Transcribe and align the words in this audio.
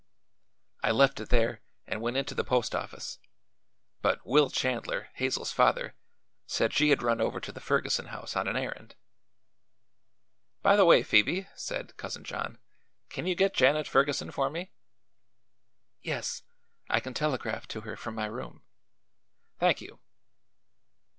I 0.81 0.89
left 0.89 1.19
it 1.19 1.29
there 1.29 1.61
and 1.85 2.01
went 2.01 2.17
into 2.17 2.33
the 2.33 2.43
post 2.43 2.73
office; 2.73 3.19
but 4.01 4.25
Will 4.25 4.49
Chandler, 4.49 5.09
Hazel's 5.13 5.51
father, 5.51 5.93
said 6.47 6.73
she 6.73 6.89
had 6.89 7.03
run 7.03 7.21
over 7.21 7.39
to 7.39 7.51
the 7.51 7.59
Ferguson 7.61 8.07
house 8.07 8.35
on 8.35 8.47
an 8.47 8.55
errand." 8.55 8.95
"By 10.63 10.75
the 10.75 10.85
way, 10.85 11.03
Phoebe," 11.03 11.47
said 11.55 11.95
Cousin 11.97 12.23
John, 12.23 12.57
"can 13.09 13.27
you 13.27 13.35
get 13.35 13.53
Janet 13.53 13.87
Ferguson 13.87 14.31
for 14.31 14.49
me?" 14.49 14.71
"Yes; 16.01 16.41
I 16.89 16.99
can 16.99 17.13
telegraph 17.13 17.67
to 17.67 17.81
her 17.81 17.95
from 17.95 18.15
my 18.15 18.25
room." 18.25 18.63
"Thank 19.59 19.81
you." 19.81 19.99